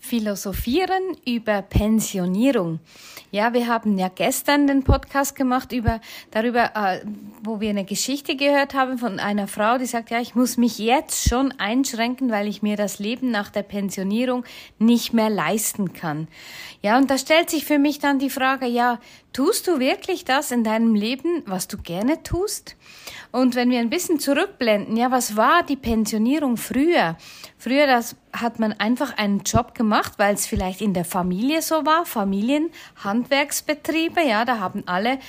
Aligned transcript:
Philosophieren 0.00 1.16
über 1.26 1.60
Pensionierung. 1.60 2.80
Ja, 3.30 3.52
wir 3.52 3.68
haben 3.68 3.96
ja 3.96 4.08
gestern 4.08 4.66
den 4.66 4.82
Podcast 4.82 5.36
gemacht 5.36 5.70
über 5.72 6.00
darüber, 6.30 6.72
äh, 6.74 7.00
wo 7.44 7.60
wir 7.60 7.70
eine 7.70 7.84
Geschichte 7.84 8.34
gehört 8.34 8.74
haben 8.74 8.98
von 8.98 9.20
einer 9.20 9.46
Frau, 9.46 9.78
die 9.78 9.86
sagt, 9.86 10.10
ja, 10.10 10.18
ich 10.18 10.34
muss 10.34 10.56
mich 10.56 10.78
jetzt 10.78 11.28
schon 11.28 11.52
einschränken, 11.58 12.30
weil 12.30 12.48
ich 12.48 12.62
mir 12.62 12.76
das 12.76 12.98
Leben 12.98 13.30
nach 13.30 13.50
der 13.50 13.62
Pensionierung 13.62 14.44
nicht 14.78 15.12
mehr 15.12 15.30
leisten 15.30 15.92
kann. 15.92 16.26
Ja, 16.82 16.96
und 16.96 17.10
da 17.10 17.18
stellt 17.18 17.50
sich 17.50 17.66
für 17.66 17.78
mich 17.78 17.98
dann 17.98 18.18
die 18.18 18.30
Frage, 18.30 18.66
ja, 18.66 18.98
tust 19.32 19.68
du 19.68 19.78
wirklich 19.78 20.24
das 20.24 20.50
in 20.50 20.64
deinem 20.64 20.94
Leben, 20.94 21.42
was 21.44 21.68
du 21.68 21.76
gerne 21.76 22.22
tust? 22.22 22.74
Und 23.32 23.54
wenn 23.54 23.70
wir 23.70 23.78
ein 23.78 23.90
bisschen 23.90 24.18
zurückblenden, 24.18 24.96
ja, 24.96 25.10
was 25.10 25.36
war 25.36 25.62
die 25.62 25.76
Pensionierung 25.76 26.56
früher? 26.56 27.16
Früher, 27.58 27.86
das 27.86 28.16
hat 28.32 28.58
man 28.58 28.72
einfach 28.74 29.16
einen 29.16 29.40
Job 29.40 29.74
gemacht, 29.74 30.12
weil 30.18 30.34
es 30.34 30.46
vielleicht 30.46 30.80
in 30.80 30.94
der 30.94 31.04
Familie 31.04 31.62
so 31.62 31.86
war, 31.86 32.06
Familienhandwerksbetriebe, 32.06 34.22
ja, 34.22 34.44
da 34.44 34.58
haben 34.58 34.82
alle 34.86 35.20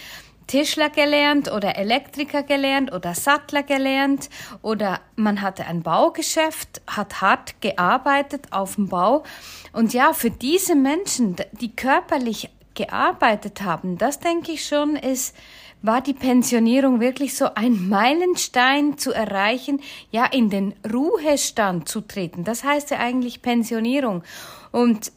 Tischler 0.48 0.90
gelernt 0.90 1.52
oder 1.52 1.78
Elektriker 1.78 2.42
gelernt 2.44 2.92
oder 2.92 3.14
Sattler 3.16 3.64
gelernt 3.64 4.30
oder 4.62 5.00
man 5.16 5.42
hatte 5.42 5.66
ein 5.66 5.82
Baugeschäft, 5.82 6.82
hat 6.88 7.22
hart 7.22 7.62
gearbeitet 7.62 8.48
auf 8.52 8.76
dem 8.76 8.90
Bau. 8.90 9.24
Und 9.72 9.94
ja, 9.94 10.12
für 10.12 10.30
diese 10.30 10.76
Menschen, 10.76 11.38
die 11.54 11.74
körperlich 11.74 12.50
gearbeitet 12.74 13.62
haben, 13.62 13.98
das 13.98 14.20
denke 14.20 14.52
ich 14.52 14.66
schon 14.66 14.98
ist 14.98 15.34
war 15.82 16.02
die 16.02 16.14
Pensionierung 16.14 17.00
wirklich 17.00 17.36
so 17.36 17.54
ein 17.56 17.90
Meilenstein 17.90 18.98
zu 18.98 19.12
erreichen, 19.12 19.82
ja, 20.12 20.26
in 20.26 20.50
den 20.50 20.74
Ruhestand 20.92 21.90
zu 21.90 22.02
treten. 22.02 22.44
Das 22.44 22.64
heißt 22.64 22.92
ja 22.92 23.00
eigentlich 23.00 23.42
Pensionierung. 23.42 24.24
Und 24.72 25.12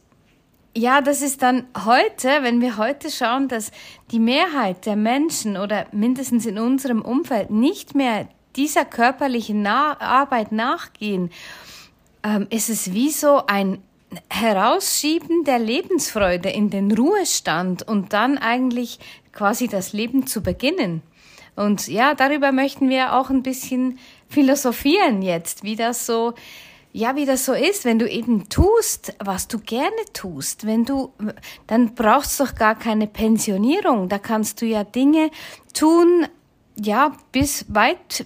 ja, 0.75 1.01
das 1.01 1.21
ist 1.21 1.41
dann 1.41 1.67
heute, 1.85 2.27
wenn 2.41 2.59
wir 2.59 2.77
heute 2.77 3.09
schauen, 3.09 3.47
dass 3.47 3.71
die 4.11 4.19
Mehrheit 4.19 4.85
der 4.85 4.97
Menschen 4.97 5.55
oder 5.55 5.85
mindestens 5.91 6.45
in 6.45 6.59
unserem 6.59 7.01
Umfeld 7.01 7.49
nicht 7.49 7.95
mehr 7.95 8.27
dieser 8.55 8.85
körperlichen 8.85 9.65
Arbeit 9.67 10.51
nachgehen, 10.51 11.31
ähm, 12.23 12.47
ist 12.49 12.69
es 12.69 12.93
wie 12.93 13.09
so 13.09 13.45
ein 13.45 13.81
Herausschieben 14.29 15.43
der 15.43 15.59
Lebensfreude 15.59 16.49
in 16.49 16.69
den 16.69 16.91
Ruhestand 16.91 17.83
und 17.83 18.13
dann 18.13 18.37
eigentlich 18.37 18.99
quasi 19.33 19.67
das 19.67 19.93
Leben 19.93 20.27
zu 20.27 20.41
beginnen. 20.41 21.01
Und 21.55 21.87
ja, 21.87 22.15
darüber 22.15 22.51
möchten 22.51 22.89
wir 22.89 23.13
auch 23.13 23.29
ein 23.29 23.43
bisschen 23.43 23.99
philosophieren 24.29 25.21
jetzt, 25.21 25.63
wie 25.63 25.75
das 25.75 26.05
so, 26.05 26.33
ja, 26.91 27.15
wie 27.15 27.25
das 27.25 27.45
so 27.45 27.53
ist, 27.53 27.85
wenn 27.85 27.99
du 27.99 28.09
eben 28.09 28.49
tust, 28.49 29.13
was 29.19 29.47
du 29.47 29.59
gerne 29.59 29.91
tust, 30.13 30.65
wenn 30.65 30.85
du, 30.85 31.13
dann 31.67 31.95
brauchst 31.95 32.39
du 32.39 32.45
doch 32.45 32.55
gar 32.55 32.75
keine 32.75 33.07
Pensionierung, 33.07 34.09
da 34.09 34.19
kannst 34.19 34.61
du 34.61 34.65
ja 34.65 34.83
Dinge 34.83 35.29
tun, 35.73 36.27
ja, 36.77 37.13
bis 37.31 37.65
weit 37.69 38.25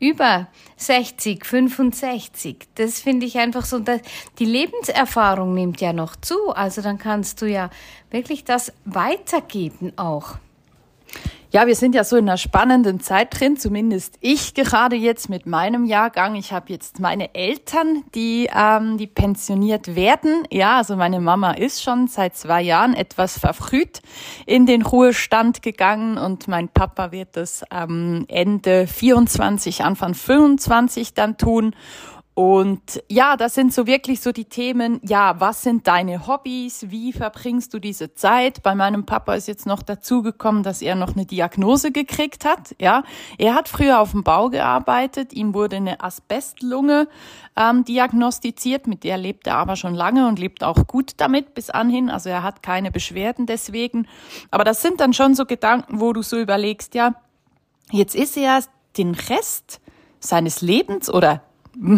über 0.00 0.48
60, 0.76 1.44
65. 1.44 2.68
Das 2.74 3.00
finde 3.00 3.26
ich 3.26 3.38
einfach 3.38 3.64
so, 3.64 3.78
dass 3.78 4.00
die 4.38 4.44
Lebenserfahrung 4.44 5.54
nimmt 5.54 5.80
ja 5.80 5.92
noch 5.92 6.16
zu. 6.16 6.50
Also 6.50 6.82
dann 6.82 6.98
kannst 6.98 7.40
du 7.42 7.46
ja 7.46 7.70
wirklich 8.10 8.44
das 8.44 8.72
weitergeben 8.84 9.92
auch. 9.96 10.36
Ja, 11.54 11.68
wir 11.68 11.76
sind 11.76 11.94
ja 11.94 12.02
so 12.02 12.16
in 12.16 12.28
einer 12.28 12.36
spannenden 12.36 12.98
Zeit 12.98 13.38
drin, 13.38 13.56
zumindest 13.56 14.16
ich 14.20 14.54
gerade 14.54 14.96
jetzt 14.96 15.28
mit 15.28 15.46
meinem 15.46 15.84
Jahrgang. 15.84 16.34
Ich 16.34 16.52
habe 16.52 16.72
jetzt 16.72 16.98
meine 16.98 17.32
Eltern, 17.32 18.02
die, 18.12 18.50
ähm, 18.52 18.98
die 18.98 19.06
pensioniert 19.06 19.94
werden. 19.94 20.42
Ja, 20.50 20.78
also 20.78 20.96
meine 20.96 21.20
Mama 21.20 21.52
ist 21.52 21.80
schon 21.80 22.08
seit 22.08 22.34
zwei 22.36 22.60
Jahren 22.60 22.92
etwas 22.92 23.38
verfrüht 23.38 24.02
in 24.46 24.66
den 24.66 24.82
Ruhestand 24.82 25.62
gegangen 25.62 26.18
und 26.18 26.48
mein 26.48 26.68
Papa 26.70 27.12
wird 27.12 27.36
das 27.36 27.64
ähm, 27.70 28.24
Ende 28.26 28.88
24, 28.88 29.84
Anfang 29.84 30.14
25 30.14 31.14
dann 31.14 31.38
tun. 31.38 31.76
Und 32.34 33.00
ja, 33.08 33.36
das 33.36 33.54
sind 33.54 33.72
so 33.72 33.86
wirklich 33.86 34.20
so 34.20 34.32
die 34.32 34.46
Themen, 34.46 35.00
ja, 35.04 35.38
was 35.38 35.62
sind 35.62 35.86
deine 35.86 36.26
Hobbys? 36.26 36.86
Wie 36.90 37.12
verbringst 37.12 37.72
du 37.72 37.78
diese 37.78 38.14
Zeit? 38.14 38.64
Bei 38.64 38.74
meinem 38.74 39.06
Papa 39.06 39.34
ist 39.34 39.46
jetzt 39.46 39.66
noch 39.66 39.84
dazugekommen, 39.84 40.64
dass 40.64 40.82
er 40.82 40.96
noch 40.96 41.14
eine 41.14 41.26
Diagnose 41.26 41.92
gekriegt 41.92 42.44
hat. 42.44 42.74
Ja, 42.80 43.04
er 43.38 43.54
hat 43.54 43.68
früher 43.68 44.00
auf 44.00 44.10
dem 44.10 44.24
Bau 44.24 44.50
gearbeitet, 44.50 45.32
ihm 45.32 45.54
wurde 45.54 45.76
eine 45.76 46.00
Asbestlunge 46.00 47.06
ähm, 47.54 47.84
diagnostiziert, 47.84 48.88
mit 48.88 49.04
der 49.04 49.16
lebt 49.16 49.46
er 49.46 49.58
aber 49.58 49.76
schon 49.76 49.94
lange 49.94 50.26
und 50.26 50.40
lebt 50.40 50.64
auch 50.64 50.88
gut 50.88 51.12
damit 51.18 51.54
bis 51.54 51.70
anhin. 51.70 52.10
Also 52.10 52.30
er 52.30 52.42
hat 52.42 52.64
keine 52.64 52.90
Beschwerden 52.90 53.46
deswegen. 53.46 54.08
Aber 54.50 54.64
das 54.64 54.82
sind 54.82 54.98
dann 54.98 55.12
schon 55.12 55.36
so 55.36 55.46
Gedanken, 55.46 56.00
wo 56.00 56.12
du 56.12 56.22
so 56.22 56.36
überlegst, 56.36 56.96
ja, 56.96 57.14
jetzt 57.92 58.16
ist 58.16 58.36
er 58.36 58.58
den 58.96 59.14
Rest 59.14 59.80
seines 60.18 60.62
Lebens 60.62 61.08
oder 61.08 61.42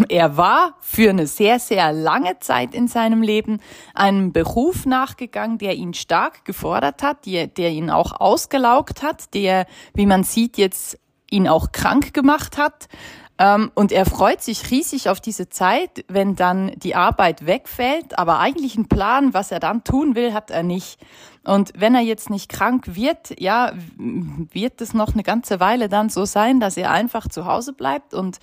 er 0.08 0.36
war 0.36 0.74
für 0.80 1.10
eine 1.10 1.26
sehr, 1.26 1.58
sehr 1.58 1.92
lange 1.92 2.38
Zeit 2.38 2.74
in 2.74 2.88
seinem 2.88 3.22
Leben 3.22 3.60
einem 3.94 4.32
Beruf 4.32 4.86
nachgegangen, 4.86 5.58
der 5.58 5.74
ihn 5.74 5.94
stark 5.94 6.44
gefordert 6.44 7.02
hat, 7.02 7.26
der, 7.26 7.46
der 7.46 7.70
ihn 7.70 7.90
auch 7.90 8.20
ausgelaugt 8.20 9.02
hat, 9.02 9.34
der, 9.34 9.66
wie 9.94 10.06
man 10.06 10.24
sieht, 10.24 10.56
jetzt 10.56 10.98
ihn 11.30 11.48
auch 11.48 11.72
krank 11.72 12.14
gemacht 12.14 12.58
hat. 12.58 12.88
Ähm, 13.38 13.70
und 13.74 13.92
er 13.92 14.06
freut 14.06 14.40
sich 14.40 14.70
riesig 14.70 15.10
auf 15.10 15.20
diese 15.20 15.48
Zeit, 15.48 16.04
wenn 16.08 16.36
dann 16.36 16.72
die 16.76 16.94
Arbeit 16.94 17.44
wegfällt. 17.44 18.18
Aber 18.18 18.38
eigentlich 18.38 18.76
einen 18.76 18.88
Plan, 18.88 19.34
was 19.34 19.50
er 19.50 19.60
dann 19.60 19.84
tun 19.84 20.14
will, 20.14 20.32
hat 20.32 20.50
er 20.50 20.62
nicht. 20.62 20.98
Und 21.44 21.72
wenn 21.76 21.94
er 21.94 22.00
jetzt 22.00 22.30
nicht 22.30 22.48
krank 22.48 22.94
wird, 22.94 23.38
ja, 23.38 23.72
wird 23.96 24.80
es 24.80 24.94
noch 24.94 25.12
eine 25.12 25.22
ganze 25.22 25.60
Weile 25.60 25.88
dann 25.88 26.08
so 26.08 26.24
sein, 26.24 26.60
dass 26.60 26.76
er 26.76 26.90
einfach 26.90 27.28
zu 27.28 27.44
Hause 27.44 27.72
bleibt 27.72 28.14
und 28.14 28.38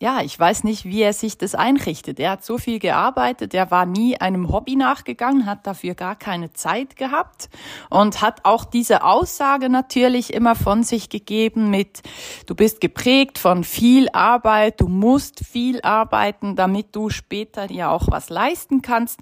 ja, 0.00 0.20
ich 0.22 0.38
weiß 0.38 0.64
nicht, 0.64 0.84
wie 0.84 1.02
er 1.02 1.12
sich 1.12 1.38
das 1.38 1.54
einrichtet. 1.54 2.18
Er 2.18 2.32
hat 2.32 2.44
so 2.44 2.58
viel 2.58 2.78
gearbeitet, 2.78 3.54
er 3.54 3.70
war 3.70 3.86
nie 3.86 4.20
einem 4.20 4.52
Hobby 4.52 4.76
nachgegangen, 4.76 5.46
hat 5.46 5.66
dafür 5.66 5.94
gar 5.94 6.16
keine 6.16 6.52
Zeit 6.52 6.96
gehabt 6.96 7.48
und 7.90 8.20
hat 8.20 8.44
auch 8.44 8.64
diese 8.64 9.04
Aussage 9.04 9.68
natürlich 9.68 10.34
immer 10.34 10.56
von 10.56 10.82
sich 10.82 11.08
gegeben 11.08 11.70
mit, 11.70 12.02
du 12.46 12.54
bist 12.54 12.80
geprägt 12.80 13.38
von 13.38 13.62
viel 13.62 14.08
Arbeit, 14.12 14.80
du 14.80 14.88
musst 14.88 15.46
viel 15.46 15.80
arbeiten, 15.82 16.56
damit 16.56 16.94
du 16.96 17.08
später 17.08 17.70
ja 17.70 17.90
auch 17.90 18.08
was 18.08 18.30
leisten 18.30 18.82
kannst. 18.82 19.20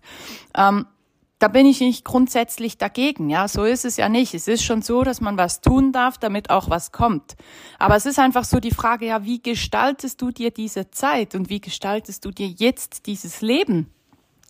Ähm, 0.56 0.86
da 1.42 1.48
bin 1.48 1.66
ich 1.66 1.80
nicht 1.80 2.04
grundsätzlich 2.04 2.78
dagegen. 2.78 3.28
Ja, 3.28 3.48
so 3.48 3.64
ist 3.64 3.84
es 3.84 3.96
ja 3.96 4.08
nicht. 4.08 4.32
Es 4.32 4.46
ist 4.46 4.62
schon 4.62 4.80
so, 4.80 5.02
dass 5.02 5.20
man 5.20 5.36
was 5.36 5.60
tun 5.60 5.90
darf, 5.90 6.16
damit 6.16 6.50
auch 6.50 6.70
was 6.70 6.92
kommt. 6.92 7.34
Aber 7.80 7.96
es 7.96 8.06
ist 8.06 8.20
einfach 8.20 8.44
so 8.44 8.60
die 8.60 8.70
Frage, 8.70 9.06
ja, 9.06 9.24
wie 9.24 9.42
gestaltest 9.42 10.22
du 10.22 10.30
dir 10.30 10.52
diese 10.52 10.92
Zeit 10.92 11.34
und 11.34 11.48
wie 11.48 11.60
gestaltest 11.60 12.24
du 12.24 12.30
dir 12.30 12.46
jetzt 12.46 13.06
dieses 13.06 13.40
Leben? 13.40 13.92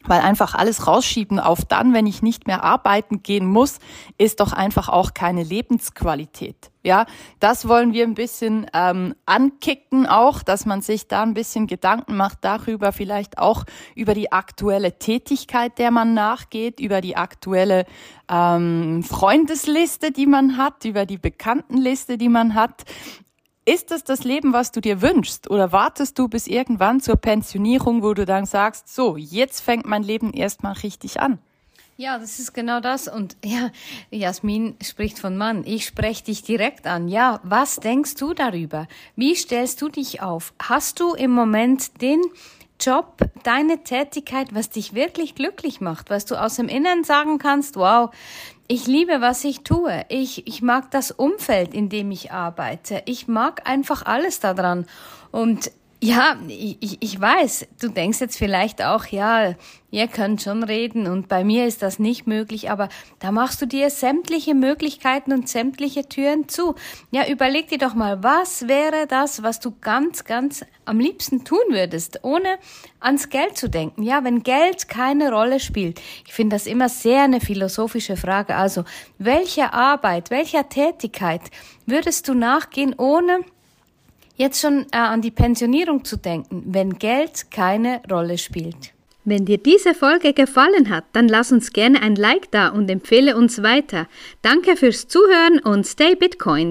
Weil 0.05 0.21
einfach 0.21 0.55
alles 0.55 0.87
rausschieben 0.87 1.39
auf 1.39 1.65
dann, 1.65 1.93
wenn 1.93 2.07
ich 2.07 2.23
nicht 2.23 2.47
mehr 2.47 2.65
arbeiten 2.65 3.23
gehen 3.23 3.47
muss, 3.47 3.79
ist 4.19 4.41
doch 4.41 4.53
einfach 4.53 4.89
auch 4.89 5.15
keine 5.15 5.43
Lebensqualität. 5.43 6.73
Ja, 6.85 7.07
das 7.39 7.69
wollen 7.69 7.93
wir 7.93 8.03
ein 8.03 8.15
bisschen 8.15 8.67
ähm, 8.75 9.15
ankicken 9.25 10.07
auch, 10.07 10.43
dass 10.43 10.67
man 10.67 10.83
sich 10.83 11.07
da 11.07 11.23
ein 11.23 11.33
bisschen 11.33 11.69
Gedanken 11.69 12.17
macht 12.17 12.39
darüber, 12.41 12.91
vielleicht 12.91 13.39
auch 13.39 13.65
über 13.95 14.15
die 14.15 14.33
aktuelle 14.33 14.99
Tätigkeit, 14.99 15.79
der 15.79 15.93
man 15.93 16.13
nachgeht, 16.13 16.81
über 16.81 17.01
die 17.01 17.17
aktuelle 17.17 17.87
ähm, 18.29 19.05
Freundesliste, 19.05 20.11
die 20.11 20.27
man 20.27 20.57
hat, 20.57 20.85
über 20.85 21.07
die 21.07 21.19
Bekanntenliste, 21.19 22.19
die 22.19 22.29
man 22.29 22.55
hat. 22.55 22.83
Ist 23.65 23.93
das 23.93 24.03
das 24.03 24.25
Leben, 24.25 24.53
was 24.53 24.73
du 24.73 24.81
dir 24.81 25.03
wünschst? 25.03 25.49
Oder 25.49 25.71
wartest 25.71 26.19
du 26.19 26.27
bis 26.27 26.49
irgendwann 26.49 27.01
zur 27.01 27.15
Pensionierung, 27.15 28.03
wo 28.03 28.13
du 28.13 28.27
dann 28.27 28.45
sagst, 28.45 28.93
so, 28.93 29.17
jetzt 29.17 29.61
fängt 29.61 29.87
mein 29.87 30.03
Leben 30.03 30.33
erstmal 30.33 30.73
richtig 30.73 31.21
an? 31.21 31.39
Ja, 31.97 32.19
das 32.19 32.41
ist 32.41 32.55
genau 32.55 32.81
das. 32.81 33.07
Und 33.07 33.37
ja, 33.45 33.71
Jasmin 34.11 34.75
spricht 34.83 35.21
von 35.21 35.37
Mann. 35.37 35.63
Ich 35.65 35.87
spreche 35.87 36.25
dich 36.25 36.43
direkt 36.43 36.89
an. 36.89 37.07
Ja, 37.07 37.39
was 37.45 37.77
denkst 37.77 38.17
du 38.17 38.35
darüber? 38.35 38.89
Wie 39.15 39.37
stellst 39.37 39.81
du 39.81 39.89
dich 39.89 40.21
auf? 40.21 40.55
Hast 40.61 40.99
du 40.99 41.15
im 41.15 41.31
Moment 41.31 42.03
den 42.03 42.21
Job, 42.85 43.19
deine 43.45 43.85
Tätigkeit, 43.85 44.55
was 44.55 44.69
dich 44.69 44.93
wirklich 44.93 45.37
glücklich 45.37 45.81
macht, 45.81 46.11
was 46.11 46.25
du 46.25 46.35
aus 46.35 46.57
dem 46.57 46.69
Inneren 46.69 47.05
sagen 47.05 47.39
kannst, 47.39 47.77
wow, 47.77 48.11
ich 48.67 48.87
liebe, 48.87 49.21
was 49.21 49.45
ich 49.45 49.63
tue. 49.63 50.05
Ich, 50.09 50.47
ich 50.49 50.63
mag 50.63 50.91
das 50.91 51.13
Umfeld, 51.13 51.75
in 51.75 51.89
dem 51.89 52.11
ich 52.11 52.33
arbeite. 52.33 53.03
Ich 53.07 53.29
mag 53.29 53.69
einfach 53.69 54.05
alles 54.05 54.41
daran. 54.41 54.87
Und 55.31 55.71
Ja, 56.05 56.37
ich, 56.49 56.99
ich 57.01 57.21
weiß, 57.21 57.69
du 57.81 57.89
denkst 57.89 58.19
jetzt 58.19 58.37
vielleicht 58.37 58.83
auch, 58.83 59.07
ja, 59.07 59.55
ihr 59.93 60.09
könnt 60.09 60.43
schon 60.43 60.65
reden 60.65 61.07
und 61.07 61.29
bei 61.29 61.45
mir 61.45 61.65
ist 61.65 61.81
das 61.81 62.01
nicht 62.01 62.27
möglich, 62.27 62.73
aber 62.73 62.89
da 63.21 63.31
machst 63.31 63.63
du 63.63 63.67
dir 63.67 63.89
sämtliche 63.89 64.57
Möglichkeiten 64.57 65.33
und 65.33 65.49
sämtliche 65.49 66.09
Türen 66.09 66.49
zu. 66.49 66.75
Ja, 67.13 67.29
überleg 67.29 67.69
dir 67.69 67.79
doch 67.79 67.95
mal, 67.95 68.21
was 68.25 68.67
wäre 68.67 69.07
das, 69.07 69.45
was 69.45 69.61
du 69.61 69.77
ganz, 69.81 70.25
ganz 70.25 70.65
am 70.87 70.99
liebsten 70.99 71.45
tun 71.45 71.63
würdest, 71.69 72.19
ohne 72.25 72.59
ans 72.99 73.29
Geld 73.29 73.57
zu 73.57 73.71
denken. 73.71 74.03
Ja, 74.03 74.25
wenn 74.25 74.43
Geld 74.43 74.89
keine 74.89 75.31
Rolle 75.31 75.61
spielt. 75.61 76.01
Ich 76.27 76.33
finde 76.35 76.57
das 76.57 76.67
immer 76.67 76.89
sehr 76.89 77.23
eine 77.23 77.41
philosophische 77.41 78.17
Frage. 78.17 78.57
Also, 78.57 78.83
welche 79.19 79.73
Arbeit, 79.73 80.31
welcher 80.31 80.69
Tätigkeit 80.69 81.43
würdest 81.87 82.27
du 82.27 82.35
nachgehen, 82.35 82.93
ohne 82.99 83.45
jetzt 84.37 84.61
schon 84.61 84.87
äh, 84.93 84.97
an 84.97 85.23
die 85.23 85.31
Pensionierung 85.31 86.05
zu 86.05 86.17
denken, 86.17 86.63
wenn 86.67 86.99
Geld 86.99 87.51
keine 87.51 88.01
Rolle 88.11 88.39
spielt. 88.39 88.93
Wenn 89.25 89.45
dir 89.45 89.59
diese 89.59 89.95
Folge 89.95 90.33
gefallen 90.33 90.91
hat, 90.91 91.05
dann 91.13 91.29
lass 91.29 91.53
uns 91.53 91.73
gerne 91.73 92.03
ein 92.03 92.17
Like 92.17 92.51
da 92.51 92.69
und 92.69 92.91
empfehle 92.91 93.37
uns 93.37 93.63
weiter. 93.63 94.09
Danke 94.43 94.77
fürs 94.77 95.07
Zuhören 95.07 95.61
und 95.61 95.87
stay 95.87 96.17
Bitcoin. 96.17 96.71